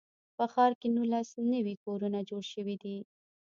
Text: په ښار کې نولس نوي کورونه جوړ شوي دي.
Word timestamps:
په 0.35 0.43
ښار 0.53 0.71
کې 0.79 0.87
نولس 0.95 1.29
نوي 1.53 1.75
کورونه 1.83 2.19
جوړ 2.29 2.43
شوي 2.53 2.75
دي. 2.83 2.97